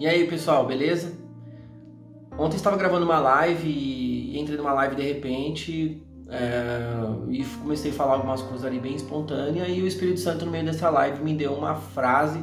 E 0.00 0.06
aí, 0.06 0.26
pessoal, 0.26 0.66
beleza? 0.66 1.12
Ontem 2.38 2.56
estava 2.56 2.74
gravando 2.74 3.04
uma 3.04 3.18
live 3.18 3.68
e 3.68 4.40
entrei 4.40 4.56
numa 4.56 4.72
live 4.72 4.96
de 4.96 5.02
repente 5.02 6.02
é, 6.30 7.28
e 7.28 7.44
comecei 7.60 7.90
a 7.90 7.94
falar 7.94 8.14
algumas 8.14 8.40
coisas 8.40 8.64
ali 8.64 8.80
bem 8.80 8.94
espontânea 8.94 9.68
e 9.68 9.82
o 9.82 9.86
Espírito 9.86 10.18
Santo 10.18 10.46
no 10.46 10.50
meio 10.50 10.64
dessa 10.64 10.88
live 10.88 11.22
me 11.22 11.34
deu 11.34 11.52
uma 11.52 11.74
frase 11.74 12.42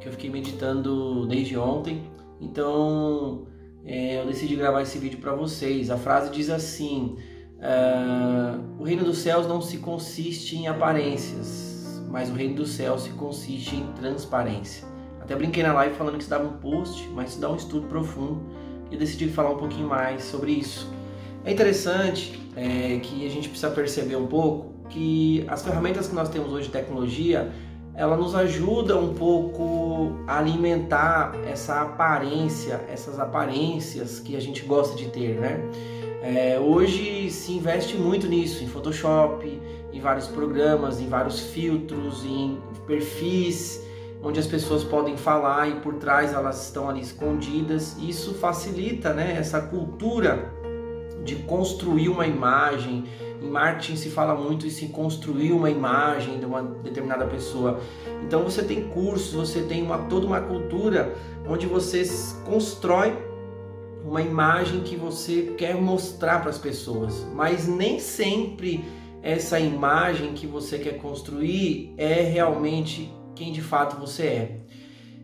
que 0.00 0.08
eu 0.08 0.12
fiquei 0.12 0.30
meditando 0.30 1.26
desde 1.26 1.58
ontem. 1.58 2.10
Então 2.40 3.48
é, 3.84 4.22
eu 4.22 4.26
decidi 4.26 4.56
gravar 4.56 4.80
esse 4.80 4.96
vídeo 4.96 5.18
para 5.18 5.34
vocês. 5.34 5.90
A 5.90 5.98
frase 5.98 6.30
diz 6.30 6.48
assim: 6.48 7.18
é, 7.60 8.58
o 8.78 8.82
reino 8.82 9.04
dos 9.04 9.18
céus 9.18 9.46
não 9.46 9.60
se 9.60 9.76
consiste 9.76 10.56
em 10.56 10.68
aparências, 10.68 12.02
mas 12.10 12.30
o 12.30 12.32
reino 12.32 12.54
dos 12.54 12.70
céus 12.70 13.02
se 13.02 13.10
consiste 13.10 13.76
em 13.76 13.92
transparência. 13.92 14.93
Até 15.24 15.34
brinquei 15.34 15.62
na 15.62 15.72
live 15.72 15.94
falando 15.96 16.16
que 16.16 16.20
isso 16.20 16.30
dava 16.30 16.44
um 16.44 16.58
post, 16.58 17.08
mas 17.14 17.30
isso 17.30 17.40
dá 17.40 17.50
um 17.50 17.56
estudo 17.56 17.86
profundo 17.88 18.42
e 18.90 18.94
eu 18.94 18.98
decidi 18.98 19.28
falar 19.28 19.50
um 19.50 19.56
pouquinho 19.56 19.88
mais 19.88 20.22
sobre 20.22 20.52
isso. 20.52 20.92
É 21.44 21.52
interessante 21.52 22.38
é, 22.54 23.00
que 23.02 23.26
a 23.26 23.30
gente 23.30 23.48
precisa 23.48 23.70
perceber 23.70 24.16
um 24.16 24.26
pouco 24.26 24.74
que 24.90 25.44
as 25.48 25.62
ferramentas 25.62 26.08
que 26.08 26.14
nós 26.14 26.28
temos 26.28 26.52
hoje 26.52 26.66
de 26.66 26.72
tecnologia 26.72 27.50
ela 27.96 28.16
nos 28.16 28.34
ajuda 28.34 28.98
um 28.98 29.14
pouco 29.14 30.18
a 30.26 30.38
alimentar 30.38 31.32
essa 31.46 31.80
aparência, 31.80 32.84
essas 32.88 33.20
aparências 33.20 34.18
que 34.18 34.36
a 34.36 34.40
gente 34.40 34.62
gosta 34.62 34.96
de 34.96 35.08
ter, 35.08 35.38
né? 35.38 35.60
É, 36.20 36.58
hoje 36.58 37.30
se 37.30 37.52
investe 37.52 37.96
muito 37.96 38.26
nisso, 38.26 38.64
em 38.64 38.66
Photoshop, 38.66 39.60
em 39.92 40.00
vários 40.00 40.26
programas, 40.26 41.00
em 41.00 41.06
vários 41.06 41.38
filtros, 41.38 42.24
em 42.24 42.58
perfis, 42.86 43.80
onde 44.24 44.40
as 44.40 44.46
pessoas 44.46 44.82
podem 44.82 45.16
falar 45.16 45.68
e 45.68 45.74
por 45.80 45.94
trás 45.94 46.32
elas 46.32 46.64
estão 46.64 46.88
ali 46.88 47.02
escondidas. 47.02 47.96
Isso 47.98 48.32
facilita 48.34 49.12
né, 49.12 49.36
essa 49.38 49.60
cultura 49.60 50.50
de 51.22 51.36
construir 51.36 52.08
uma 52.08 52.26
imagem. 52.26 53.04
Em 53.42 53.50
marketing 53.50 53.96
se 53.96 54.08
fala 54.08 54.34
muito 54.34 54.66
isso 54.66 54.84
em 54.84 54.88
construir 54.88 55.52
uma 55.52 55.70
imagem 55.70 56.38
de 56.38 56.46
uma 56.46 56.62
determinada 56.62 57.26
pessoa. 57.26 57.78
Então 58.26 58.42
você 58.42 58.62
tem 58.62 58.88
cursos, 58.88 59.34
você 59.34 59.62
tem 59.62 59.82
uma, 59.82 59.98
toda 59.98 60.26
uma 60.26 60.40
cultura 60.40 61.14
onde 61.46 61.66
você 61.66 62.02
constrói 62.46 63.14
uma 64.02 64.22
imagem 64.22 64.80
que 64.80 64.96
você 64.96 65.54
quer 65.56 65.74
mostrar 65.74 66.40
para 66.40 66.50
as 66.50 66.58
pessoas, 66.58 67.26
mas 67.34 67.66
nem 67.66 67.98
sempre 67.98 68.84
essa 69.22 69.58
imagem 69.58 70.34
que 70.34 70.46
você 70.46 70.78
quer 70.78 70.98
construir 70.98 71.94
é 71.96 72.20
realmente 72.20 73.10
quem 73.34 73.52
de 73.52 73.62
fato 73.62 73.98
você 73.98 74.22
é. 74.22 74.56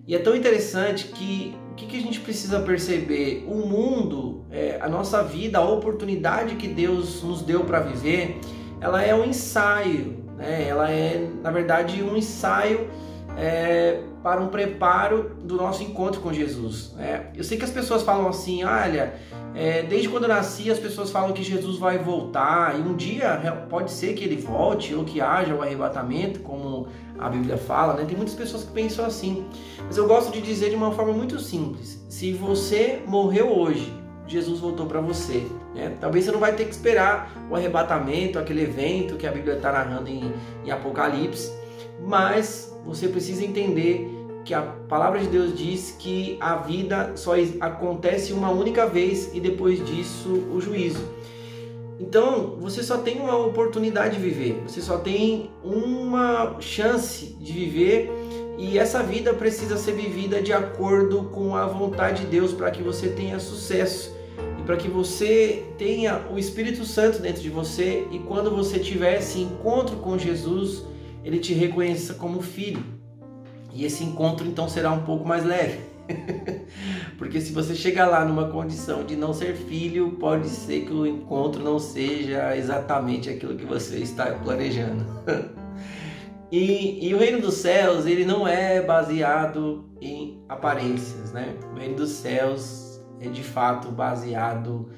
E 0.06 0.14
é 0.14 0.18
tão 0.18 0.34
interessante 0.34 1.08
que 1.08 1.54
o 1.70 1.74
que, 1.74 1.86
que 1.86 1.96
a 1.96 2.00
gente 2.00 2.20
precisa 2.20 2.60
perceber? 2.60 3.44
O 3.46 3.66
mundo, 3.66 4.44
é, 4.50 4.78
a 4.80 4.88
nossa 4.88 5.22
vida, 5.22 5.58
a 5.58 5.62
oportunidade 5.62 6.56
que 6.56 6.68
Deus 6.68 7.22
nos 7.22 7.42
deu 7.42 7.64
para 7.64 7.80
viver, 7.80 8.40
ela 8.80 9.02
é 9.02 9.14
um 9.14 9.24
ensaio, 9.24 10.24
né? 10.36 10.66
ela 10.68 10.90
é, 10.90 11.30
na 11.42 11.50
verdade, 11.50 12.02
um 12.02 12.16
ensaio 12.16 12.90
é, 13.40 14.02
para 14.22 14.38
um 14.38 14.48
preparo 14.48 15.30
do 15.42 15.56
nosso 15.56 15.82
encontro 15.82 16.20
com 16.20 16.30
Jesus. 16.30 16.92
Né? 16.94 17.30
Eu 17.34 17.42
sei 17.42 17.56
que 17.56 17.64
as 17.64 17.70
pessoas 17.70 18.02
falam 18.02 18.28
assim, 18.28 18.62
olha, 18.64 19.14
é, 19.54 19.82
desde 19.82 20.10
quando 20.10 20.24
eu 20.24 20.28
nasci 20.28 20.70
as 20.70 20.78
pessoas 20.78 21.10
falam 21.10 21.32
que 21.32 21.42
Jesus 21.42 21.78
vai 21.78 21.96
voltar 21.96 22.78
e 22.78 22.82
um 22.82 22.94
dia 22.94 23.66
pode 23.70 23.90
ser 23.90 24.12
que 24.12 24.22
ele 24.22 24.36
volte 24.36 24.94
ou 24.94 25.04
que 25.04 25.22
haja 25.22 25.54
o 25.54 25.62
arrebatamento, 25.62 26.40
como 26.40 26.88
a 27.18 27.30
Bíblia 27.30 27.56
fala, 27.56 27.94
né? 27.94 28.04
Tem 28.06 28.16
muitas 28.16 28.34
pessoas 28.34 28.62
que 28.62 28.72
pensam 28.72 29.06
assim, 29.06 29.46
mas 29.86 29.96
eu 29.96 30.06
gosto 30.06 30.30
de 30.30 30.40
dizer 30.42 30.68
de 30.68 30.76
uma 30.76 30.92
forma 30.92 31.12
muito 31.12 31.40
simples: 31.40 32.04
se 32.08 32.32
você 32.32 33.02
morreu 33.06 33.58
hoje, 33.58 33.92
Jesus 34.26 34.60
voltou 34.60 34.86
para 34.86 35.00
você. 35.00 35.44
Né? 35.74 35.96
Talvez 36.00 36.24
você 36.24 36.32
não 36.32 36.40
vai 36.40 36.54
ter 36.54 36.64
que 36.64 36.70
esperar 36.70 37.32
o 37.50 37.56
arrebatamento, 37.56 38.38
aquele 38.38 38.62
evento 38.62 39.16
que 39.16 39.26
a 39.26 39.32
Bíblia 39.32 39.56
está 39.56 39.72
narrando 39.72 40.08
em, 40.08 40.32
em 40.64 40.70
Apocalipse, 40.70 41.59
mas 42.06 42.74
você 42.84 43.08
precisa 43.08 43.44
entender 43.44 44.08
que 44.44 44.54
a 44.54 44.62
palavra 44.62 45.20
de 45.20 45.26
Deus 45.28 45.56
diz 45.56 45.94
que 45.98 46.36
a 46.40 46.56
vida 46.56 47.12
só 47.14 47.32
acontece 47.60 48.32
uma 48.32 48.50
única 48.50 48.86
vez 48.86 49.30
e 49.34 49.40
depois 49.40 49.84
disso 49.84 50.28
o 50.52 50.60
juízo. 50.60 51.04
Então, 52.00 52.56
você 52.58 52.82
só 52.82 52.98
tem 52.98 53.20
uma 53.20 53.36
oportunidade 53.36 54.16
de 54.16 54.22
viver, 54.22 54.62
você 54.66 54.80
só 54.80 54.96
tem 54.96 55.50
uma 55.62 56.56
chance 56.58 57.26
de 57.38 57.52
viver 57.52 58.10
e 58.56 58.78
essa 58.78 59.02
vida 59.02 59.34
precisa 59.34 59.76
ser 59.76 59.92
vivida 59.92 60.40
de 60.40 60.52
acordo 60.52 61.24
com 61.24 61.54
a 61.54 61.66
vontade 61.66 62.22
de 62.22 62.26
Deus 62.28 62.52
para 62.52 62.70
que 62.70 62.82
você 62.82 63.08
tenha 63.08 63.38
sucesso 63.38 64.16
e 64.58 64.62
para 64.62 64.76
que 64.76 64.88
você 64.88 65.62
tenha 65.76 66.26
o 66.30 66.38
Espírito 66.38 66.86
Santo 66.86 67.18
dentro 67.20 67.42
de 67.42 67.50
você 67.50 68.06
e 68.10 68.18
quando 68.18 68.50
você 68.50 68.78
tiver 68.78 69.18
esse 69.18 69.38
encontro 69.40 69.96
com 69.96 70.18
Jesus, 70.18 70.84
ele 71.24 71.38
te 71.38 71.52
reconheça 71.52 72.14
como 72.14 72.40
filho. 72.42 72.82
E 73.72 73.84
esse 73.84 74.02
encontro 74.02 74.46
então 74.46 74.68
será 74.68 74.90
um 74.90 75.02
pouco 75.02 75.26
mais 75.26 75.44
leve. 75.44 75.78
Porque 77.18 77.40
se 77.40 77.52
você 77.52 77.74
chegar 77.74 78.06
lá 78.06 78.24
numa 78.24 78.48
condição 78.48 79.04
de 79.04 79.14
não 79.14 79.32
ser 79.32 79.54
filho, 79.54 80.12
pode 80.12 80.48
ser 80.48 80.84
que 80.84 80.92
o 80.92 81.06
encontro 81.06 81.62
não 81.62 81.78
seja 81.78 82.56
exatamente 82.56 83.30
aquilo 83.30 83.54
que 83.54 83.64
você 83.64 83.98
está 83.98 84.26
planejando. 84.26 85.04
e, 86.50 87.06
e, 87.06 87.14
o 87.14 87.18
reino 87.18 87.40
dos 87.40 87.54
céus, 87.54 88.06
ele 88.06 88.24
não 88.24 88.46
é 88.46 88.82
baseado 88.82 89.88
em 90.00 90.42
aparências, 90.48 91.32
né? 91.32 91.54
O 91.72 91.78
reino 91.78 91.96
dos 91.96 92.10
céus 92.10 93.00
é 93.20 93.28
de 93.28 93.42
fato 93.42 93.88
baseado 93.92 94.88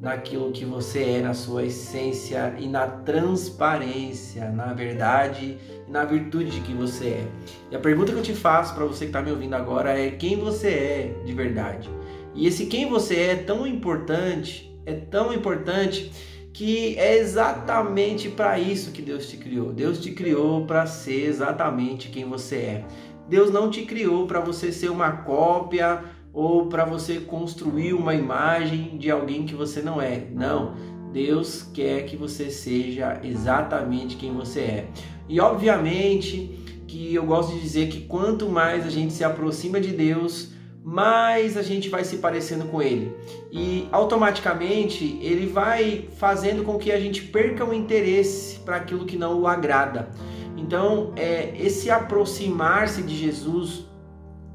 naquilo 0.00 0.50
que 0.50 0.64
você 0.64 1.02
é, 1.02 1.20
na 1.20 1.34
sua 1.34 1.66
essência 1.66 2.54
e 2.58 2.66
na 2.66 2.86
transparência, 2.86 4.50
na 4.50 4.72
verdade 4.72 5.58
e 5.86 5.90
na 5.90 6.04
virtude 6.04 6.50
de 6.50 6.60
que 6.62 6.72
você 6.72 7.08
é. 7.08 7.26
E 7.70 7.76
a 7.76 7.78
pergunta 7.78 8.10
que 8.10 8.18
eu 8.18 8.22
te 8.22 8.34
faço 8.34 8.74
para 8.74 8.86
você 8.86 9.00
que 9.00 9.10
está 9.10 9.20
me 9.20 9.30
ouvindo 9.30 9.54
agora 9.54 9.98
é 9.98 10.10
quem 10.10 10.38
você 10.38 10.68
é 10.68 11.22
de 11.24 11.32
verdade. 11.34 11.90
E 12.34 12.46
esse 12.46 12.66
quem 12.66 12.88
você 12.88 13.16
é 13.16 13.30
é 13.30 13.36
tão 13.36 13.66
importante, 13.66 14.74
é 14.86 14.94
tão 14.94 15.34
importante 15.34 16.10
que 16.52 16.98
é 16.98 17.18
exatamente 17.18 18.28
para 18.28 18.58
isso 18.58 18.92
que 18.92 19.02
Deus 19.02 19.28
te 19.28 19.36
criou. 19.36 19.72
Deus 19.72 20.00
te 20.00 20.12
criou 20.12 20.64
para 20.64 20.86
ser 20.86 21.26
exatamente 21.26 22.08
quem 22.08 22.24
você 22.24 22.56
é. 22.56 22.84
Deus 23.28 23.50
não 23.52 23.70
te 23.70 23.82
criou 23.82 24.26
para 24.26 24.40
você 24.40 24.72
ser 24.72 24.90
uma 24.90 25.12
cópia 25.12 26.02
ou 26.32 26.66
para 26.66 26.84
você 26.84 27.20
construir 27.20 27.92
uma 27.92 28.14
imagem 28.14 28.96
de 28.98 29.10
alguém 29.10 29.44
que 29.44 29.54
você 29.54 29.82
não 29.82 30.00
é. 30.00 30.26
Não. 30.32 30.74
Deus 31.12 31.62
quer 31.74 32.04
que 32.04 32.16
você 32.16 32.50
seja 32.50 33.20
exatamente 33.24 34.16
quem 34.16 34.32
você 34.32 34.60
é. 34.60 34.88
E 35.28 35.40
obviamente 35.40 36.58
que 36.86 37.14
eu 37.14 37.24
gosto 37.24 37.54
de 37.54 37.60
dizer 37.60 37.88
que 37.88 38.02
quanto 38.02 38.48
mais 38.48 38.86
a 38.86 38.90
gente 38.90 39.12
se 39.12 39.22
aproxima 39.22 39.80
de 39.80 39.92
Deus, 39.92 40.52
mais 40.82 41.56
a 41.56 41.62
gente 41.62 41.88
vai 41.88 42.04
se 42.04 42.18
parecendo 42.18 42.64
com 42.66 42.80
Ele. 42.82 43.12
E 43.50 43.88
automaticamente 43.92 45.18
Ele 45.20 45.46
vai 45.46 46.08
fazendo 46.16 46.64
com 46.64 46.78
que 46.78 46.90
a 46.90 46.98
gente 46.98 47.22
perca 47.22 47.64
o 47.64 47.74
interesse 47.74 48.58
para 48.60 48.76
aquilo 48.76 49.04
que 49.04 49.16
não 49.16 49.40
o 49.40 49.46
agrada. 49.46 50.10
Então, 50.56 51.12
é, 51.16 51.54
esse 51.58 51.90
aproximar-se 51.90 53.02
de 53.02 53.16
Jesus 53.16 53.86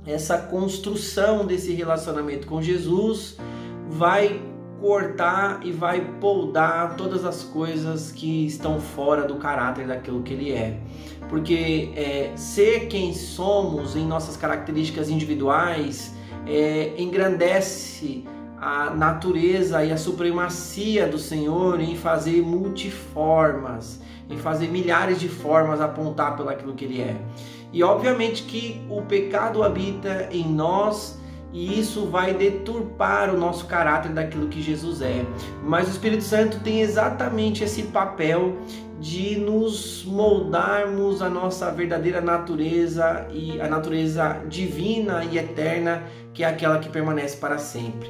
essa 0.06 0.38
construção 0.38 1.46
desse 1.46 1.74
relacionamento 1.74 2.48
com 2.48 2.62
Jesus 2.62 3.38
vai 3.90 4.42
cortar 4.80 5.62
e 5.64 5.72
vai 5.72 6.02
poldar 6.20 6.96
todas 6.96 7.26
as 7.26 7.44
coisas 7.44 8.12
que 8.12 8.46
estão 8.46 8.80
fora 8.80 9.24
do 9.24 9.36
caráter 9.36 9.88
daquilo 9.88 10.22
que 10.22 10.34
ele 10.34 10.52
é. 10.52 10.80
Porque 11.30 11.92
é, 11.96 12.32
ser 12.36 12.88
quem 12.88 13.14
somos 13.14 13.96
em 13.96 14.06
nossas 14.06 14.38
características 14.38 15.10
individuais 15.10 16.14
é, 16.46 16.94
engrandece 16.98 18.24
a 18.58 18.92
natureza 18.92 19.84
e 19.84 19.92
a 19.92 19.98
supremacia 19.98 21.08
do 21.08 21.18
Senhor 21.18 21.80
em 21.80 21.96
fazer 21.96 22.42
multiformas, 22.42 24.00
em 24.30 24.38
fazer 24.38 24.68
milhares 24.68 25.20
de 25.20 25.28
formas 25.28 25.82
apontar 25.82 26.36
pelo 26.36 26.50
aquilo 26.50 26.74
que 26.74 26.86
ele 26.86 27.02
é. 27.02 27.16
E 27.72 27.84
obviamente 27.84 28.44
que 28.44 28.82
o 28.90 29.02
pecado 29.02 29.64
habita 29.64 30.30
em 30.32 30.48
nós 30.48 31.20
e 31.56 31.80
isso 31.80 32.08
vai 32.08 32.34
deturpar 32.34 33.34
o 33.34 33.38
nosso 33.38 33.66
caráter 33.66 34.12
daquilo 34.12 34.50
que 34.50 34.62
Jesus 34.62 35.02
é. 35.02 35.26
Mas 35.64 35.88
o 35.88 35.92
Espírito 35.92 36.24
Santo 36.24 36.60
tem 36.60 36.82
exatamente 36.82 37.64
esse 37.64 37.84
papel 37.84 38.58
de 39.00 39.38
nos 39.38 40.04
moldarmos 40.04 41.22
a 41.22 41.30
nossa 41.30 41.72
verdadeira 41.72 42.20
natureza 42.20 43.26
e 43.32 43.60
a 43.62 43.70
natureza 43.70 44.42
divina 44.50 45.24
e 45.24 45.38
eterna, 45.38 46.04
que 46.34 46.44
é 46.44 46.48
aquela 46.48 46.80
que 46.80 46.90
permanece 46.90 47.38
para 47.38 47.58
sempre. 47.58 48.10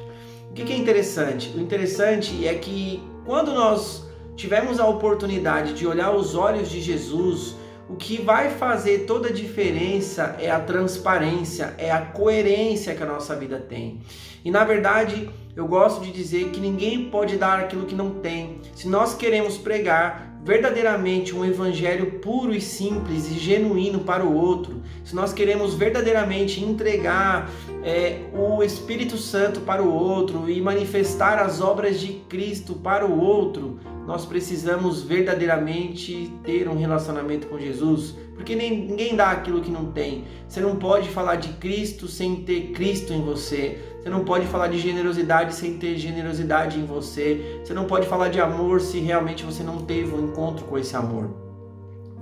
O 0.50 0.52
que 0.52 0.72
é 0.72 0.76
interessante? 0.76 1.56
O 1.56 1.60
interessante 1.60 2.48
é 2.48 2.54
que 2.54 3.00
quando 3.24 3.52
nós 3.52 4.08
tivermos 4.34 4.80
a 4.80 4.88
oportunidade 4.88 5.72
de 5.72 5.86
olhar 5.86 6.10
os 6.10 6.34
olhos 6.34 6.68
de 6.68 6.80
Jesus, 6.80 7.54
o 7.88 7.94
que 7.94 8.20
vai 8.20 8.50
fazer 8.50 9.00
toda 9.06 9.28
a 9.28 9.32
diferença 9.32 10.36
é 10.40 10.50
a 10.50 10.58
transparência, 10.58 11.74
é 11.78 11.90
a 11.90 12.00
coerência 12.00 12.94
que 12.94 13.02
a 13.02 13.06
nossa 13.06 13.36
vida 13.36 13.58
tem. 13.58 14.00
E 14.44 14.50
na 14.50 14.64
verdade, 14.64 15.30
eu 15.54 15.66
gosto 15.66 16.02
de 16.02 16.12
dizer 16.12 16.50
que 16.50 16.60
ninguém 16.60 17.08
pode 17.10 17.36
dar 17.36 17.60
aquilo 17.60 17.86
que 17.86 17.94
não 17.94 18.10
tem. 18.10 18.60
Se 18.74 18.88
nós 18.88 19.14
queremos 19.14 19.56
pregar 19.56 20.36
verdadeiramente 20.44 21.34
um 21.34 21.44
evangelho 21.44 22.20
puro 22.20 22.54
e 22.54 22.60
simples 22.60 23.28
e 23.28 23.34
genuíno 23.34 24.00
para 24.00 24.24
o 24.24 24.32
outro, 24.32 24.80
se 25.04 25.14
nós 25.14 25.32
queremos 25.32 25.74
verdadeiramente 25.74 26.62
entregar 26.62 27.50
é, 27.82 28.20
o 28.32 28.62
Espírito 28.62 29.16
Santo 29.16 29.60
para 29.60 29.82
o 29.82 29.92
outro 29.92 30.48
e 30.48 30.60
manifestar 30.60 31.38
as 31.40 31.60
obras 31.60 31.98
de 31.98 32.12
Cristo 32.28 32.74
para 32.74 33.04
o 33.04 33.18
outro, 33.18 33.80
nós 34.06 34.24
precisamos 34.24 35.02
verdadeiramente 35.02 36.32
ter 36.44 36.68
um 36.68 36.76
relacionamento 36.76 37.48
com 37.48 37.58
Jesus, 37.58 38.14
porque 38.36 38.54
ninguém 38.54 39.16
dá 39.16 39.32
aquilo 39.32 39.60
que 39.60 39.70
não 39.70 39.90
tem. 39.90 40.24
Você 40.46 40.60
não 40.60 40.76
pode 40.76 41.08
falar 41.08 41.36
de 41.36 41.48
Cristo 41.54 42.06
sem 42.06 42.36
ter 42.36 42.70
Cristo 42.70 43.12
em 43.12 43.20
você. 43.20 43.78
Você 44.00 44.08
não 44.08 44.24
pode 44.24 44.46
falar 44.46 44.68
de 44.68 44.78
generosidade 44.78 45.54
sem 45.54 45.76
ter 45.76 45.96
generosidade 45.96 46.78
em 46.78 46.84
você. 46.84 47.60
Você 47.64 47.74
não 47.74 47.86
pode 47.86 48.06
falar 48.06 48.28
de 48.28 48.40
amor 48.40 48.80
se 48.80 49.00
realmente 49.00 49.44
você 49.44 49.64
não 49.64 49.78
teve 49.78 50.14
um 50.14 50.28
encontro 50.28 50.66
com 50.66 50.78
esse 50.78 50.94
amor. 50.94 51.28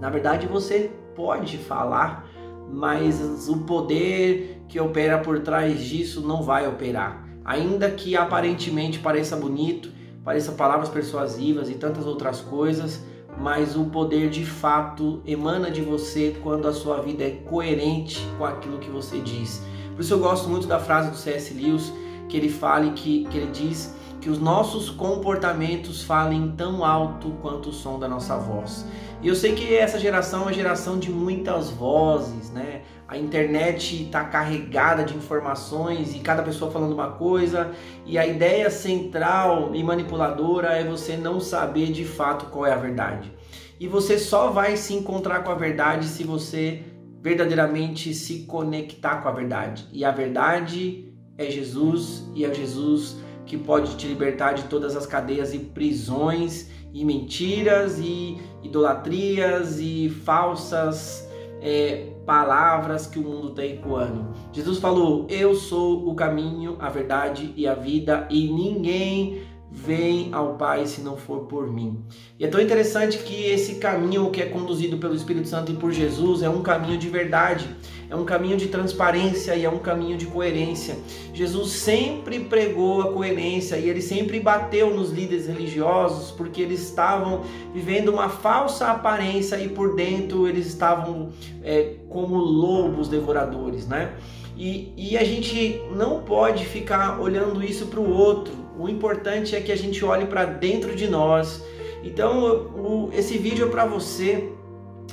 Na 0.01 0.09
verdade, 0.09 0.47
você 0.47 0.91
pode 1.15 1.59
falar, 1.59 2.27
mas 2.73 3.21
o 3.49 3.59
poder 3.59 4.63
que 4.69 4.81
opera 4.81 5.19
por 5.19 5.41
trás 5.41 5.85
disso 5.85 6.27
não 6.27 6.43
vai 6.43 6.67
operar. 6.67 7.29
Ainda 7.45 7.91
que 7.91 8.17
aparentemente 8.17 8.99
pareça 8.99 9.37
bonito, 9.37 9.91
pareça 10.25 10.53
palavras 10.53 10.89
persuasivas 10.89 11.69
e 11.69 11.75
tantas 11.75 12.07
outras 12.07 12.41
coisas, 12.41 13.01
mas 13.39 13.77
o 13.77 13.85
poder 13.85 14.31
de 14.31 14.45
fato 14.45 15.21
emana 15.27 15.71
de 15.71 15.83
você 15.83 16.37
quando 16.43 16.67
a 16.67 16.73
sua 16.73 17.01
vida 17.01 17.25
é 17.25 17.31
coerente 17.31 18.27
com 18.39 18.45
aquilo 18.45 18.79
que 18.79 18.89
você 18.89 19.21
diz. 19.21 19.63
Por 19.95 20.01
isso 20.01 20.15
eu 20.15 20.19
gosto 20.19 20.49
muito 20.49 20.67
da 20.67 20.79
frase 20.79 21.11
do 21.11 21.17
C.S. 21.17 21.53
Lewis, 21.53 21.93
que 22.29 22.37
ele 22.37 22.49
fale 22.49 22.93
que, 22.93 23.25
que 23.27 23.37
ele 23.37 23.51
diz 23.51 23.95
que 24.21 24.31
os 24.31 24.39
nossos 24.39 24.89
comportamentos 24.89 26.03
falem 26.03 26.55
tão 26.57 26.83
alto 26.83 27.31
quanto 27.43 27.69
o 27.69 27.73
som 27.73 27.99
da 27.99 28.09
nossa 28.09 28.39
voz. 28.39 28.87
E 29.21 29.29
eu 29.29 29.35
sei 29.35 29.55
que 29.55 29.75
essa 29.75 29.99
geração 29.99 30.41
é 30.41 30.43
uma 30.45 30.53
geração 30.53 30.99
de 30.99 31.11
muitas 31.11 31.69
vozes, 31.69 32.51
né? 32.51 32.83
A 33.07 33.19
internet 33.19 34.05
está 34.05 34.25
carregada 34.25 35.05
de 35.05 35.15
informações 35.15 36.15
e 36.15 36.21
cada 36.21 36.43
pessoa 36.43 36.71
falando 36.71 36.93
uma 36.93 37.13
coisa, 37.13 37.73
e 38.07 38.17
a 38.19 38.27
ideia 38.27 38.71
central 38.71 39.75
e 39.75 39.83
manipuladora 39.83 40.69
é 40.69 40.85
você 40.85 41.17
não 41.17 41.39
saber 41.39 41.93
de 41.93 42.05
fato 42.05 42.47
qual 42.47 42.67
é 42.67 42.73
a 42.73 42.77
verdade. 42.77 43.31
E 43.79 43.87
você 43.87 44.19
só 44.19 44.51
vai 44.51 44.77
se 44.77 44.95
encontrar 44.95 45.45
com 45.45 45.51
a 45.51 45.55
verdade 45.55 46.07
se 46.07 46.25
você 46.25 46.83
verdadeiramente 47.21 48.15
se 48.15 48.41
conectar 48.45 49.23
com 49.23 49.29
a 49.29 49.33
verdade. 49.33 49.87
E 49.93 50.05
a 50.05 50.11
verdade 50.11 51.13
é 51.37 51.51
Jesus, 51.51 52.25
e 52.35 52.45
é 52.45 52.55
Jesus 52.55 53.17
que 53.45 53.59
pode 53.59 53.97
te 53.97 54.07
libertar 54.07 54.55
de 54.55 54.65
todas 54.65 54.97
as 54.97 55.07
cadeias 55.07 55.53
e 55.53 55.59
prisões 55.59 56.71
e 56.93 57.05
mentiras 57.05 57.99
e 57.99 58.39
idolatrias 58.63 59.79
e 59.81 60.09
falsas 60.25 61.29
é, 61.61 62.14
palavras 62.25 63.07
que 63.07 63.19
o 63.19 63.23
mundo 63.23 63.49
está 63.49 63.65
ecoando. 63.65 64.29
Jesus 64.53 64.79
falou: 64.79 65.27
Eu 65.29 65.55
sou 65.55 66.09
o 66.09 66.15
caminho, 66.15 66.77
a 66.79 66.89
verdade 66.89 67.53
e 67.57 67.67
a 67.67 67.75
vida, 67.75 68.27
e 68.31 68.49
ninguém 68.49 69.43
vem 69.75 70.33
ao 70.33 70.55
Pai 70.55 70.87
se 70.87 71.01
não 71.01 71.17
for 71.17 71.41
por 71.41 71.71
mim. 71.71 71.99
E 72.39 72.45
é 72.45 72.49
tão 72.49 72.61
interessante 72.61 73.19
que 73.19 73.47
esse 73.47 73.75
caminho 73.75 74.31
que 74.31 74.41
é 74.41 74.47
conduzido 74.47 74.99
pelo 74.99 75.15
Espírito 75.15 75.49
Santo 75.49 75.73
e 75.73 75.75
por 75.75 75.91
Jesus 75.91 76.43
é 76.43 76.49
um 76.49 76.63
caminho 76.63 76.97
de 76.97 77.09
verdade, 77.09 77.69
é 78.09 78.15
um 78.15 78.25
caminho 78.25 78.57
de 78.57 78.69
transparência 78.69 79.57
e 79.57 79.65
é 79.65 79.69
um 79.69 79.81
caminho 79.81 80.17
de 80.17 80.27
coerência. 80.27 80.97
Jesus 81.35 81.73
sempre 81.73 82.39
pregou 82.41 83.03
a 83.03 83.13
coerência 83.13 83.77
e 83.77 83.91
ele 83.91 84.01
sempre 84.01 84.39
bateu 84.39 84.95
nos 84.95 85.11
líderes 85.11 85.49
religiosos 85.49 86.31
porque 86.31 86.63
eles 86.63 86.81
estavam 86.81 87.43
vivendo 87.75 88.11
uma 88.11 88.29
falsa 88.29 88.87
aparência 88.87 89.61
e 89.61 89.69
por 89.69 89.97
dentro 89.97 90.47
eles 90.47 90.69
estavam 90.69 91.31
é, 91.65 91.97
como 92.09 92.37
lobos 92.37 93.09
devoradores, 93.09 93.89
né? 93.89 94.15
E, 94.57 94.93
e 94.97 95.19
a 95.19 95.25
gente 95.25 95.83
não 95.97 96.23
pode 96.23 96.65
ficar 96.65 97.21
olhando 97.21 97.61
isso 97.61 97.87
para 97.87 97.99
o 97.99 98.09
outro 98.09 98.64
o 98.79 98.89
importante 98.89 99.55
é 99.55 99.61
que 99.61 99.73
a 99.73 99.77
gente 99.77 100.05
olhe 100.05 100.27
para 100.27 100.45
dentro 100.45 100.95
de 100.95 101.09
nós. 101.09 101.63
Então, 102.03 102.71
o, 102.75 103.11
esse 103.13 103.39
vídeo 103.39 103.67
é 103.67 103.71
para 103.71 103.87
você. 103.87 104.51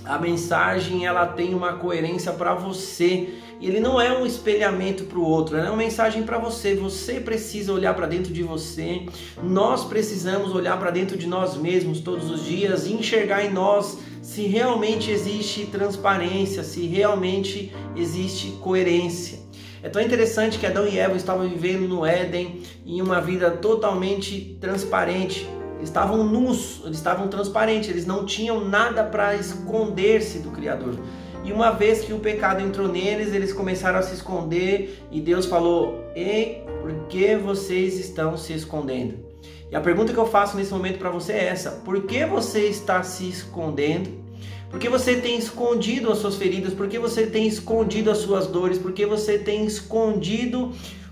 A 0.04 0.18
mensagem 0.18 1.06
ela 1.06 1.28
tem 1.28 1.54
uma 1.54 1.74
coerência 1.74 2.31
para 2.31 2.54
você. 2.54 3.30
Ele 3.62 3.80
não 3.80 4.02
é 4.02 4.12
um 4.18 4.25
espelhamento 4.25 5.04
para 5.04 5.19
o 5.19 5.24
outro, 5.24 5.56
é 5.56 5.63
uma 5.63 5.78
mensagem 5.78 6.24
para 6.24 6.40
você. 6.40 6.74
Você 6.74 7.19
precisa 7.19 7.72
olhar 7.72 7.94
para 7.94 8.08
dentro 8.08 8.34
de 8.34 8.42
você. 8.42 9.06
Nós 9.44 9.86
precisamos 9.86 10.56
olhar 10.56 10.80
para 10.80 10.90
dentro 10.90 11.16
de 11.16 11.28
nós 11.28 11.56
mesmos 11.56 12.00
todos 12.00 12.31
os 12.31 12.44
dias 12.44 12.88
e 12.88 12.94
enxergar 12.94 13.46
em 13.46 13.52
nós 13.52 14.00
se 14.22 14.44
realmente 14.44 15.12
existe 15.12 15.66
transparência, 15.66 16.63
se 16.63 16.86
realmente 16.86 17.72
existe 17.96 18.52
coerência. 18.62 19.40
É 19.83 19.89
tão 19.89 20.01
interessante 20.01 20.60
que 20.60 20.66
Adão 20.66 20.88
e 20.88 21.00
Eva 21.00 21.18
estavam 21.18 21.50
vivendo 21.50 21.88
no 21.88 22.06
Éden 22.06 22.62
em 22.86 23.01
uma 23.01 23.19
vida 23.19 23.50
totalmente 23.50 24.57
transparente. 24.62 25.48
Estavam 25.81 26.24
nus, 26.24 26.81
eles 26.86 26.98
estavam 26.98 27.28
transparentes, 27.28 27.89
eles 27.89 28.06
não 28.06 28.24
tinham 28.24 28.63
nada 28.63 29.04
para 29.04 29.33
esconder-se 29.33 30.39
do 30.39 30.51
Criador. 30.51 31.00
E 31.44 31.51
uma 31.51 31.72
vez 31.72 32.01
que 32.01 32.13
o 32.13 32.19
pecado 32.19 32.62
entrou 32.62 32.88
neles, 32.88 33.33
eles 33.33 33.51
começaram 33.51 33.98
a 33.98 34.04
se 34.04 34.13
esconder 34.13 35.00
e 35.12 35.19
Deus 35.19 35.48
falou: 35.48 36.06
Ei, 36.16 36.63
por 36.81 37.07
que 37.07 37.36
vocês 37.36 37.98
estão 37.98 38.38
se 38.38 38.54
escondendo? 38.54 39.31
E 39.72 39.75
a 39.75 39.81
pergunta 39.81 40.13
que 40.13 40.19
eu 40.19 40.27
faço 40.27 40.56
nesse 40.56 40.72
momento 40.72 41.00
para 41.00 41.10
você 41.10 41.34
é 41.34 41.45
essa: 41.45 41.72
Por 41.84 42.04
que 42.04 42.24
você 42.25 42.68
está 42.68 43.01
se 43.01 43.27
escondendo? 43.27 44.22
Porque 44.71 44.88
você 44.88 45.15
tem 45.15 45.38
escondido 45.38 46.09
as 46.12 46.19
suas 46.19 46.38
feridas, 46.38 46.73
porque 46.73 46.97
você 46.97 47.27
tem 47.27 47.45
escondido 47.45 48.09
as 48.09 48.19
suas 48.19 48.47
dores, 48.47 48.77
porque 48.77 49.06
você 49.06 49.38
tem 49.38 49.65
escondido 49.65 50.71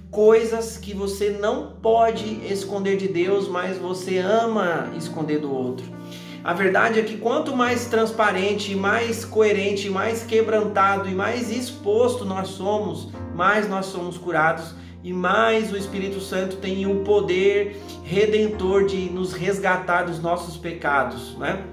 coisas 0.09 0.77
que 0.77 0.93
você 0.93 1.29
não 1.29 1.73
pode 1.81 2.39
esconder 2.51 2.97
de 2.97 3.07
Deus, 3.07 3.47
mas 3.47 3.77
você 3.77 4.17
ama 4.17 4.89
esconder 4.97 5.39
do 5.39 5.53
outro. 5.53 5.85
A 6.43 6.53
verdade 6.53 6.99
é 6.99 7.03
que 7.03 7.17
quanto 7.17 7.55
mais 7.55 7.85
transparente, 7.87 8.73
mais 8.73 9.25
coerente, 9.25 9.89
mais 9.89 10.23
quebrantado 10.23 11.09
e 11.09 11.13
mais 11.13 11.51
exposto 11.51 12.23
nós 12.23 12.47
somos, 12.47 13.09
mais 13.35 13.67
nós 13.67 13.87
somos 13.87 14.17
curados 14.17 14.73
e 15.03 15.11
mais 15.11 15.71
o 15.71 15.77
Espírito 15.77 16.21
Santo 16.21 16.55
tem 16.55 16.87
o 16.87 17.03
poder 17.03 17.77
redentor 18.03 18.85
de 18.85 19.09
nos 19.09 19.33
resgatar 19.33 20.03
dos 20.03 20.21
nossos 20.21 20.55
pecados, 20.55 21.37
né? 21.37 21.65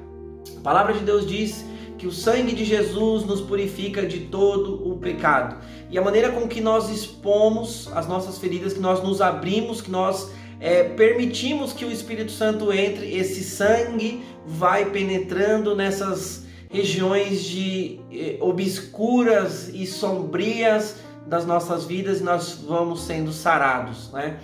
A 0.56 0.60
palavra 0.60 0.94
de 0.94 1.00
Deus 1.00 1.26
diz 1.26 1.64
que 2.06 2.08
o 2.08 2.12
sangue 2.12 2.54
de 2.54 2.64
Jesus 2.64 3.24
nos 3.24 3.40
purifica 3.40 4.06
de 4.06 4.20
todo 4.20 4.88
o 4.88 4.96
pecado. 4.96 5.56
E 5.90 5.98
a 5.98 6.02
maneira 6.02 6.30
com 6.30 6.46
que 6.46 6.60
nós 6.60 6.88
expomos 6.88 7.90
as 7.92 8.06
nossas 8.06 8.38
feridas, 8.38 8.72
que 8.72 8.80
nós 8.80 9.02
nos 9.02 9.20
abrimos, 9.20 9.80
que 9.80 9.90
nós 9.90 10.30
é, 10.60 10.84
permitimos 10.84 11.72
que 11.72 11.84
o 11.84 11.90
Espírito 11.90 12.30
Santo 12.30 12.72
entre, 12.72 13.12
esse 13.12 13.42
sangue 13.42 14.22
vai 14.46 14.90
penetrando 14.90 15.74
nessas 15.74 16.46
regiões 16.70 17.42
de 17.42 17.98
eh, 18.12 18.36
obscuras 18.40 19.68
e 19.72 19.86
sombrias 19.86 20.96
das 21.26 21.44
nossas 21.46 21.84
vidas 21.84 22.20
e 22.20 22.22
nós 22.22 22.60
vamos 22.66 23.02
sendo 23.02 23.32
sarados, 23.32 24.12
né? 24.12 24.38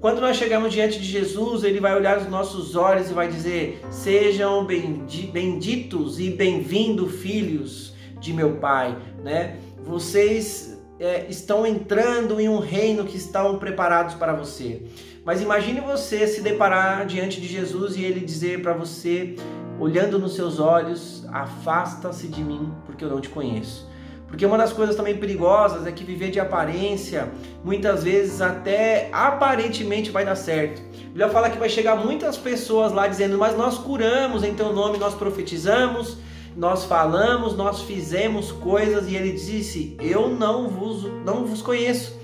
Quando 0.00 0.18
nós 0.18 0.38
chegamos 0.38 0.72
diante 0.72 0.98
de 0.98 1.04
Jesus, 1.04 1.62
ele 1.62 1.78
vai 1.78 1.94
olhar 1.94 2.16
os 2.16 2.26
nossos 2.26 2.74
olhos 2.74 3.10
e 3.10 3.12
vai 3.12 3.28
dizer: 3.28 3.82
Sejam 3.90 4.64
benditos 4.64 6.18
e 6.18 6.30
bem-vindos, 6.30 7.16
filhos 7.16 7.94
de 8.18 8.32
meu 8.32 8.56
Pai, 8.56 8.96
né? 9.22 9.58
Vocês 9.84 10.82
é, 10.98 11.26
estão 11.28 11.66
entrando 11.66 12.40
em 12.40 12.48
um 12.48 12.58
reino 12.58 13.04
que 13.04 13.18
estão 13.18 13.58
preparados 13.58 14.14
para 14.14 14.32
você. 14.32 14.82
Mas 15.22 15.42
imagine 15.42 15.82
você 15.82 16.26
se 16.26 16.40
deparar 16.40 17.04
diante 17.04 17.38
de 17.38 17.46
Jesus 17.46 17.94
e 17.94 18.02
ele 18.02 18.20
dizer 18.20 18.62
para 18.62 18.72
você, 18.72 19.36
olhando 19.78 20.18
nos 20.18 20.34
seus 20.34 20.58
olhos: 20.58 21.26
Afasta-se 21.30 22.26
de 22.26 22.42
mim, 22.42 22.72
porque 22.86 23.04
eu 23.04 23.10
não 23.10 23.20
te 23.20 23.28
conheço. 23.28 23.89
Porque 24.30 24.46
uma 24.46 24.56
das 24.56 24.72
coisas 24.72 24.94
também 24.94 25.16
perigosas 25.16 25.86
é 25.86 25.92
que 25.92 26.04
viver 26.04 26.30
de 26.30 26.38
aparência, 26.38 27.28
muitas 27.64 28.04
vezes 28.04 28.40
até 28.40 29.10
aparentemente 29.12 30.10
vai 30.10 30.24
dar 30.24 30.36
certo. 30.36 30.80
Ele 31.12 31.28
fala 31.28 31.50
que 31.50 31.58
vai 31.58 31.68
chegar 31.68 31.96
muitas 31.96 32.36
pessoas 32.36 32.92
lá 32.92 33.08
dizendo: 33.08 33.36
Mas 33.36 33.56
nós 33.56 33.76
curamos 33.76 34.44
em 34.44 34.54
teu 34.54 34.72
nome, 34.72 34.98
nós 34.98 35.14
profetizamos, 35.14 36.16
nós 36.56 36.84
falamos, 36.84 37.56
nós 37.56 37.82
fizemos 37.82 38.52
coisas. 38.52 39.08
E 39.08 39.16
ele 39.16 39.32
disse: 39.32 39.96
Eu 40.00 40.28
não 40.28 40.68
vos, 40.68 41.02
não 41.24 41.44
vos 41.44 41.60
conheço. 41.60 42.19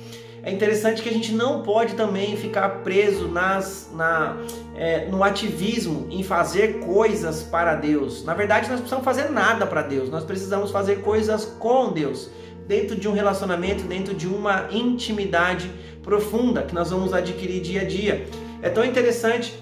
É 0.47 0.53
interessante 0.53 1.03
que 1.03 1.09
a 1.09 1.13
gente 1.13 1.33
não 1.33 1.65
pode 1.65 1.95
também 1.95 2.37
ficar 2.37 2.69
preso 2.85 3.27
nas, 3.27 3.91
na, 3.93 4.37
é, 4.77 5.07
no 5.07 5.25
ativismo 5.25 6.07
em 6.09 6.23
fazer 6.23 6.79
coisas 6.79 7.43
para 7.43 7.75
Deus. 7.75 8.25
Na 8.25 8.33
verdade, 8.33 8.71
nós 8.71 8.79
precisamos 8.79 9.05
fazer 9.05 9.29
nada 9.29 9.67
para 9.67 9.83
Deus, 9.83 10.09
nós 10.09 10.23
precisamos 10.23 10.71
fazer 10.71 11.03
coisas 11.03 11.45
com 11.59 11.93
Deus, 11.93 12.31
dentro 12.65 12.95
de 12.95 13.09
um 13.09 13.13
relacionamento, 13.13 13.83
dentro 13.89 14.15
de 14.15 14.29
uma 14.29 14.69
intimidade 14.71 15.69
profunda 16.01 16.63
que 16.63 16.73
nós 16.73 16.91
vamos 16.93 17.13
adquirir 17.13 17.61
dia 17.61 17.81
a 17.81 17.85
dia. 17.85 18.25
É 18.63 18.71
tão 18.71 18.85
interessante 18.85 19.53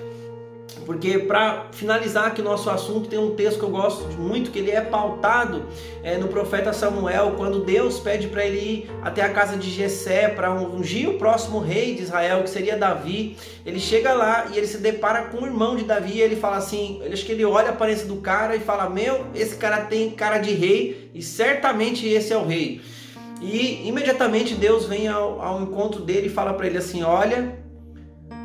porque 0.85 1.19
para 1.19 1.67
finalizar 1.73 2.27
aqui 2.27 2.43
nosso 2.43 2.69
assunto 2.71 3.09
tem 3.09 3.19
um 3.19 3.35
texto 3.35 3.59
que 3.59 3.65
eu 3.65 3.71
gosto 3.71 4.05
muito 4.19 4.51
que 4.51 4.59
ele 4.59 4.71
é 4.71 4.81
pautado 4.81 5.65
é, 6.03 6.17
no 6.17 6.29
profeta 6.29 6.73
Samuel 6.73 7.35
quando 7.37 7.65
Deus 7.65 7.99
pede 7.99 8.29
para 8.29 8.45
ele 8.45 8.59
ir 8.59 8.91
até 9.03 9.23
a 9.23 9.31
casa 9.31 9.57
de 9.57 9.71
Jessé 9.71 10.29
para 10.29 10.53
ungir 10.53 11.09
o 11.09 11.19
próximo 11.19 11.59
rei 11.59 11.95
de 11.95 12.03
Israel 12.03 12.43
que 12.43 12.51
seria 12.51 12.77
Davi. 12.77 13.37
Ele 13.65 13.81
chega 13.81 14.13
lá 14.13 14.47
e 14.53 14.59
ele 14.59 14.67
se 14.67 14.79
depara 14.79 15.25
com 15.25 15.43
o 15.43 15.47
irmão 15.47 15.77
de 15.77 15.85
Davi 15.85 16.19
e 16.19 16.21
ele 16.21 16.37
fala 16.37 16.57
assim 16.57 17.01
acho 17.11 17.25
que 17.25 17.33
ele 17.33 17.45
olha 17.45 17.69
a 17.69 17.73
aparência 17.73 18.07
do 18.07 18.17
cara 18.17 18.55
e 18.55 18.61
fala 18.61 18.89
meu 18.89 19.27
esse 19.35 19.57
cara 19.57 19.83
tem 19.83 20.11
cara 20.11 20.39
de 20.39 20.53
rei 20.53 21.11
e 21.15 21.23
certamente 21.23 22.07
esse 22.07 22.33
é 22.33 22.37
o 22.37 22.47
rei. 22.47 22.81
E 23.41 23.89
imediatamente 23.89 24.55
Deus 24.55 24.87
vem 24.87 25.09
ao, 25.09 25.41
ao 25.41 25.63
encontro 25.63 26.01
dele 26.01 26.27
e 26.27 26.31
fala 26.31 26.55
para 26.55 26.67
ele 26.67 26.79
assim 26.79 27.03
olha 27.03 27.64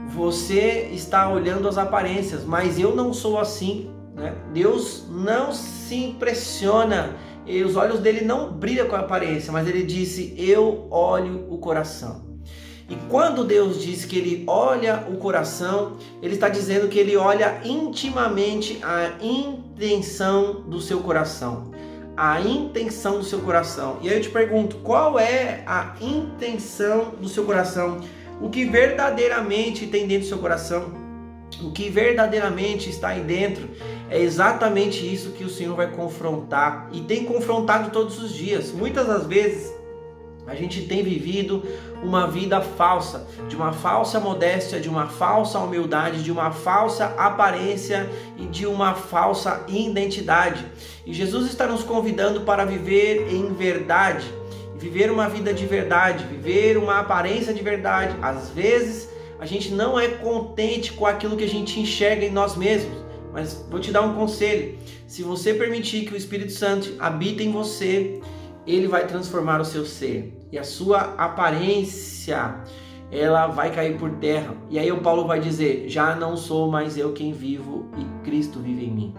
você 0.10 0.90
está 0.92 1.30
olhando 1.30 1.68
as 1.68 1.78
aparências, 1.78 2.44
mas 2.44 2.80
eu 2.80 2.96
não 2.96 3.14
sou 3.14 3.40
assim. 3.40 3.92
Né? 4.16 4.36
Deus 4.54 5.06
não 5.10 5.54
se 5.54 5.96
impressiona, 5.96 7.16
e 7.46 7.64
os 7.64 7.76
olhos 7.76 8.00
dele 8.00 8.26
não 8.26 8.52
brilham 8.52 8.88
com 8.88 8.96
a 8.96 9.00
aparência, 9.00 9.52
mas 9.52 9.68
ele 9.68 9.84
disse: 9.84 10.34
Eu 10.38 10.88
olho 10.92 11.46
o 11.50 11.58
coração. 11.58 12.30
E 12.90 12.96
quando 13.08 13.44
Deus 13.44 13.82
diz 13.82 14.04
que 14.04 14.18
ele 14.18 14.44
olha 14.48 15.06
o 15.08 15.18
coração, 15.18 15.98
ele 16.24 16.34
está 16.34 16.50
dizendo 16.50 16.88
que 16.88 16.98
ele 16.98 17.16
olha 17.16 17.62
intimamente 17.64 18.80
a 18.84 19.12
intenção 19.22 20.62
do 20.62 20.82
seu 20.82 21.00
coração. 21.00 21.72
A 22.18 22.42
intenção 22.42 23.20
do 23.20 23.24
seu 23.24 23.40
coração. 23.40 23.98
E 24.02 24.10
aí 24.10 24.16
eu 24.16 24.22
te 24.22 24.30
pergunto: 24.30 24.78
qual 24.78 25.20
é 25.20 25.64
a 25.68 25.96
intenção 26.02 27.14
do 27.22 27.30
seu 27.30 27.46
coração? 27.46 28.00
O 28.40 28.50
que 28.50 28.66
verdadeiramente 28.66 29.88
tem 29.88 30.08
dentro 30.08 30.26
do 30.26 30.30
seu 30.30 30.38
coração, 30.40 30.92
o 31.62 31.72
que 31.72 31.90
verdadeiramente 31.90 32.90
está 32.90 33.10
aí 33.10 33.22
dentro, 33.22 33.70
é 34.10 34.20
exatamente 34.20 35.06
isso 35.12 35.32
que 35.32 35.44
o 35.44 35.50
Senhor 35.50 35.76
vai 35.76 35.92
confrontar 35.92 36.90
e 36.92 37.02
tem 37.02 37.26
confrontado 37.26 37.92
todos 37.92 38.22
os 38.22 38.34
dias. 38.34 38.72
Muitas 38.72 39.08
das 39.08 39.26
vezes 39.26 39.74
a 40.48 40.56
gente 40.56 40.84
tem 40.84 41.04
vivido 41.04 41.64
uma 42.02 42.26
vida 42.28 42.60
falsa, 42.60 43.28
de 43.48 43.56
uma 43.56 43.72
falsa 43.72 44.20
modéstia, 44.20 44.80
de 44.80 44.90
uma 44.90 45.08
falsa 45.08 45.60
humildade, 45.60 46.24
de 46.24 46.32
uma 46.32 46.50
falsa 46.52 47.14
aparência 47.18 48.10
e 48.38 48.46
de 48.46 48.66
uma 48.66 48.96
falsa 48.96 49.64
identidade. 49.68 50.66
E 51.06 51.14
Jesus 51.14 51.48
está 51.48 51.68
nos 51.68 51.84
convidando 51.84 52.42
para 52.42 52.66
viver 52.66 53.32
em 53.32 53.54
verdade 53.54 54.39
viver 54.80 55.12
uma 55.12 55.28
vida 55.28 55.54
de 55.54 55.66
verdade, 55.66 56.24
viver 56.26 56.78
uma 56.78 57.00
aparência 57.00 57.54
de 57.54 57.62
verdade. 57.62 58.16
Às 58.22 58.50
vezes 58.50 59.10
a 59.40 59.46
gente 59.46 59.72
não 59.72 60.00
é 60.00 60.08
contente 60.08 60.94
com 60.94 61.06
aquilo 61.06 61.38
que 61.38 61.44
a 61.44 61.50
gente 61.50 61.80
enxerga 61.80 62.26
em 62.26 62.32
nós 62.32 62.56
mesmos. 62.56 62.98
Mas 63.32 63.66
vou 63.70 63.80
te 63.80 63.92
dar 63.92 64.02
um 64.02 64.16
conselho: 64.16 64.78
se 65.06 65.22
você 65.22 65.54
permitir 65.54 66.06
que 66.06 66.14
o 66.14 66.18
Espírito 66.18 66.52
Santo 66.52 66.96
habite 66.98 67.44
em 67.44 67.52
você, 67.52 68.20
ele 68.66 68.88
vai 68.88 69.06
transformar 69.06 69.62
o 69.62 69.66
seu 69.66 69.86
ser 69.86 70.34
e 70.52 70.58
a 70.58 70.64
sua 70.64 71.14
aparência 71.18 72.56
ela 73.12 73.48
vai 73.48 73.74
cair 73.74 73.98
por 73.98 74.12
terra. 74.12 74.56
E 74.70 74.78
aí 74.78 74.92
o 74.92 75.02
Paulo 75.02 75.28
vai 75.28 75.40
dizer: 75.40 75.86
já 75.88 76.16
não 76.16 76.38
sou 76.38 76.72
mais 76.72 76.98
eu 76.98 77.12
quem 77.12 77.34
vivo 77.34 77.90
e 77.98 78.24
Cristo 78.24 78.60
vive 78.60 78.86
em 78.86 78.92
mim. 78.92 79.16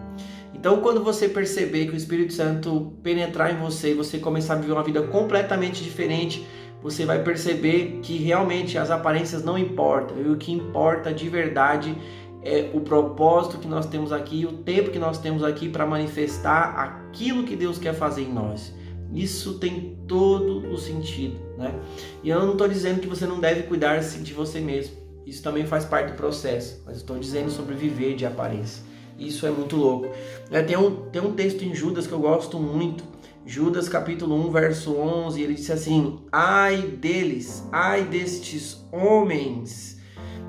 Então, 0.55 0.81
quando 0.81 1.03
você 1.03 1.29
perceber 1.29 1.87
que 1.87 1.93
o 1.93 1.97
Espírito 1.97 2.33
Santo 2.33 2.97
penetrar 3.03 3.53
em 3.53 3.59
você, 3.59 3.95
você 3.95 4.19
começar 4.19 4.55
a 4.55 4.57
viver 4.57 4.73
uma 4.73 4.83
vida 4.83 5.03
completamente 5.03 5.83
diferente, 5.83 6.47
você 6.83 7.05
vai 7.05 7.23
perceber 7.23 8.01
que 8.03 8.17
realmente 8.17 8.79
as 8.79 8.91
aparências 8.91 9.45
não 9.45 9.57
importam. 9.57 10.21
E 10.21 10.29
o 10.29 10.37
que 10.37 10.53
importa 10.53 11.13
de 11.13 11.29
verdade 11.29 11.97
é 12.43 12.71
o 12.73 12.81
propósito 12.81 13.59
que 13.59 13.69
nós 13.69 13.87
temos 13.87 14.13
aqui, 14.13 14.47
o 14.47 14.53
tempo 14.53 14.91
que 14.91 14.99
nós 14.99 15.19
temos 15.19 15.43
aqui 15.45 15.69
para 15.69 15.87
manifestar 15.87 16.75
aquilo 16.79 17.45
que 17.45 17.55
Deus 17.55 17.79
quer 17.79 17.95
fazer 17.95 18.23
em 18.23 18.33
nós. 18.33 18.75
Isso 19.13 19.59
tem 19.59 19.99
todo 20.07 20.71
o 20.73 20.79
sentido, 20.79 21.37
né? 21.59 21.75
E 22.23 22.31
eu 22.31 22.41
não 22.41 22.53
estou 22.53 22.69
dizendo 22.69 23.01
que 23.01 23.09
você 23.09 23.27
não 23.27 23.41
deve 23.41 23.65
cuidar 23.65 23.99
de 23.99 24.33
você 24.33 24.61
mesmo. 24.61 24.97
Isso 25.27 25.43
também 25.43 25.67
faz 25.67 25.85
parte 25.85 26.13
do 26.13 26.17
processo. 26.17 26.83
Mas 26.87 26.99
estou 26.99 27.19
dizendo 27.19 27.51
sobre 27.51 27.75
viver 27.75 28.15
de 28.15 28.25
aparência. 28.25 28.85
Isso 29.21 29.47
é 29.47 29.51
muito 29.51 29.77
louco. 29.77 30.09
É, 30.51 30.63
tem, 30.63 30.77
um, 30.79 30.97
tem 31.11 31.21
um 31.21 31.33
texto 31.33 31.63
em 31.63 31.75
Judas 31.75 32.07
que 32.07 32.13
eu 32.13 32.19
gosto 32.19 32.59
muito. 32.59 33.05
Judas 33.45 33.89
capítulo 33.89 34.35
1, 34.49 34.51
verso 34.51 34.97
11, 34.97 35.43
ele 35.43 35.55
disse 35.55 35.73
assim: 35.73 36.21
Ai 36.33 36.81
deles, 36.83 37.63
ai 37.71 38.05
destes 38.05 38.83
homens, 38.91 40.01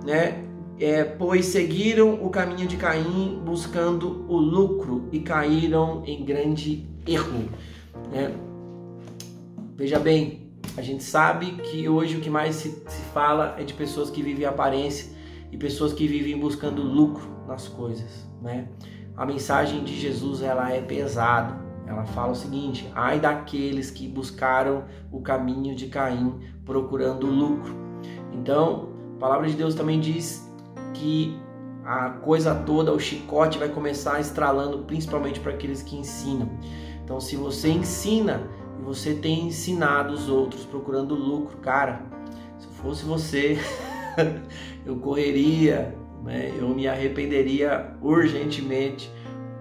né? 0.06 0.46
É, 0.80 1.04
pois 1.04 1.46
seguiram 1.46 2.26
o 2.26 2.30
caminho 2.30 2.68
de 2.68 2.76
Caim 2.76 3.40
buscando 3.46 4.26
o 4.28 4.38
lucro 4.38 5.08
e 5.12 5.20
caíram 5.20 6.04
em 6.08 6.26
grande 6.26 6.88
erro. 7.06 7.50
Né? 8.12 8.34
Veja 9.76 10.00
bem, 10.00 10.50
a 10.76 10.82
gente 10.82 11.04
sabe 11.04 11.52
que 11.52 11.88
hoje 11.88 12.18
o 12.18 12.20
que 12.20 12.32
mais 12.32 12.56
se, 12.56 12.70
se 12.70 13.02
fala 13.14 13.56
é 13.60 13.64
de 13.64 13.76
pessoas 13.76 14.10
que 14.10 14.24
vivem 14.24 14.46
aparência 14.46 15.11
e 15.52 15.58
pessoas 15.58 15.94
que 15.94 16.08
vivem 16.08 16.40
buscando 16.40 16.82
lucro 16.82 17.30
nas 17.48 17.68
coisas 17.68 18.32
né? 18.42 18.68
A 19.16 19.26
mensagem 19.26 19.84
de 19.84 19.98
Jesus 20.00 20.42
ela 20.42 20.72
é 20.72 20.82
pesada. 20.82 21.62
Ela 21.86 22.06
fala 22.06 22.32
o 22.32 22.36
seguinte: 22.36 22.90
ai 22.96 23.20
daqueles 23.20 23.92
que 23.92 24.08
buscaram 24.08 24.86
o 25.12 25.22
caminho 25.22 25.76
de 25.76 25.88
Caim 25.88 26.40
procurando 26.66 27.28
lucro. 27.28 27.76
Então, 28.34 28.90
a 29.16 29.20
palavra 29.20 29.48
de 29.48 29.56
Deus 29.56 29.76
também 29.76 30.00
diz 30.00 30.50
que 30.94 31.38
a 31.86 32.10
coisa 32.10 32.56
toda, 32.56 32.94
o 32.94 33.00
chicote 33.00 33.58
vai 33.58 33.70
começar 33.70 34.20
estralando 34.20 34.80
principalmente 34.80 35.40
para 35.40 35.52
aqueles 35.52 35.82
que 35.82 35.96
ensinam. 35.96 36.50
Então, 37.04 37.20
se 37.20 37.36
você 37.36 37.70
ensina 37.70 38.44
e 38.80 38.84
você 38.84 39.14
tem 39.14 39.48
ensinado 39.48 40.14
os 40.14 40.30
outros 40.30 40.66
procurando 40.66 41.14
lucro, 41.14 41.58
cara, 41.58 42.04
se 42.58 42.68
fosse 42.82 43.04
você, 43.04 43.60
eu 44.86 44.96
correria, 44.98 45.96
né, 46.24 46.52
eu 46.58 46.70
me 46.70 46.88
arrependeria 46.88 47.94
urgentemente 48.02 49.12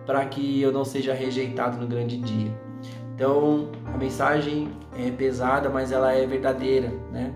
para 0.07 0.25
que 0.27 0.61
eu 0.61 0.73
não 0.73 0.85
seja 0.85 1.15
rejeitado 1.15 1.79
no 1.79 1.87
grande 1.87 2.17
dia. 2.19 2.51
Então, 3.15 3.71
a 3.85 3.99
mensagem 3.99 4.69
é 4.97 5.11
pesada, 5.11 5.69
mas 5.69 5.93
ela 5.93 6.13
é 6.13 6.27
verdadeira, 6.27 6.91
né? 7.13 7.35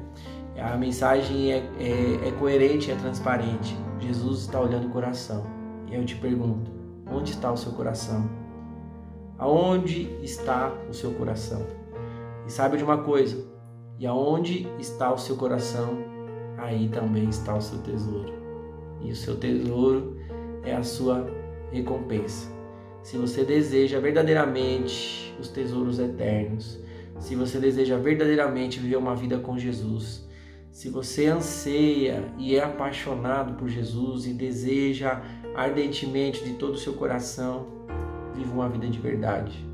A 0.59 0.77
mensagem 0.77 1.53
é, 1.53 1.57
é, 1.79 2.29
é 2.29 2.33
coerente, 2.39 2.91
é 2.91 2.95
transparente. 2.95 3.77
Jesus 4.01 4.41
está 4.41 4.61
olhando 4.61 4.87
o 4.87 4.91
coração. 4.91 5.45
E 5.91 5.95
eu 5.95 6.05
te 6.05 6.17
pergunto: 6.17 6.71
onde 7.11 7.33
está 7.33 7.53
o 7.53 7.57
seu 7.57 7.73
coração? 7.73 8.31
Aonde 9.37 10.09
está 10.23 10.73
o 10.89 10.95
seu 10.95 11.13
coração? 11.13 11.67
E 12.47 12.53
saiba 12.53 12.77
de 12.77 12.85
uma 12.85 12.99
coisa: 12.99 13.45
e 13.99 14.07
aonde 14.07 14.69
está 14.79 15.13
o 15.13 15.19
seu 15.19 15.37
coração, 15.37 16.14
aí 16.57 16.89
também 16.89 17.29
está 17.29 17.57
o 17.57 17.61
seu 17.61 17.79
tesouro 17.79 18.33
e 19.05 19.13
o 19.13 19.17
seu 19.17 19.37
tesouro 19.37 20.17
é 20.65 20.75
a 20.75 20.83
sua 20.83 21.29
recompensa. 21.71 22.53
Se 23.03 23.19
você 23.19 23.45
deseja 23.45 24.01
verdadeiramente 24.01 25.35
os 25.39 25.49
tesouros 25.49 25.99
eternos, 25.99 26.81
se 27.19 27.37
você 27.37 27.59
deseja 27.59 27.99
verdadeiramente 27.99 28.81
viver 28.81 28.97
uma 28.97 29.15
vida 29.15 29.39
com 29.39 29.59
Jesus, 29.59 30.27
se 30.71 30.89
você 30.89 31.27
anseia 31.27 32.25
e 32.39 32.57
é 32.57 32.65
apaixonado 32.65 33.55
por 33.55 33.69
Jesus 33.69 34.27
e 34.27 34.33
deseja 34.33 35.23
ardentemente 35.55 36.43
de 36.43 36.55
todo 36.55 36.75
o 36.75 36.79
seu 36.79 36.95
coração, 36.95 37.67
viva 38.35 38.53
uma 38.53 38.69
vida 38.69 38.89
de 38.89 38.99
verdade. 38.99 39.65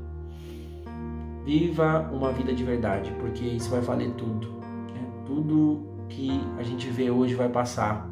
Viva 1.43 2.07
uma 2.13 2.31
vida 2.31 2.53
de 2.53 2.63
verdade, 2.63 3.11
porque 3.19 3.43
isso 3.43 3.69
vai 3.69 3.81
valer 3.81 4.11
tudo. 4.11 4.47
Né? 4.93 5.23
Tudo 5.25 5.90
que 6.11 6.29
a 6.57 6.63
gente 6.63 6.89
vê 6.89 7.09
hoje 7.09 7.33
vai 7.33 7.49
passar, 7.49 8.09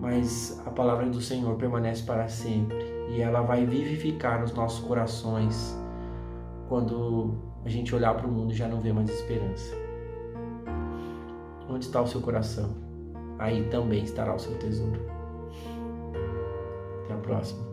mas 0.00 0.60
a 0.66 0.70
palavra 0.70 1.08
do 1.08 1.20
Senhor 1.20 1.54
permanece 1.56 2.02
para 2.02 2.26
sempre 2.28 2.84
e 3.10 3.20
ela 3.20 3.42
vai 3.42 3.64
vivificar 3.64 4.42
os 4.42 4.52
nossos 4.52 4.84
corações 4.84 5.78
quando 6.68 7.34
a 7.64 7.68
gente 7.68 7.94
olhar 7.94 8.14
para 8.14 8.26
o 8.26 8.30
mundo 8.30 8.52
e 8.52 8.56
já 8.56 8.66
não 8.66 8.80
vê 8.80 8.92
mais 8.92 9.08
esperança. 9.10 9.74
Onde 11.68 11.84
está 11.84 12.00
o 12.00 12.06
seu 12.06 12.20
coração? 12.20 12.74
Aí 13.38 13.68
também 13.68 14.02
estará 14.02 14.34
o 14.34 14.38
seu 14.38 14.58
tesouro. 14.58 15.00
Até 17.04 17.14
a 17.14 17.18
próxima. 17.18 17.71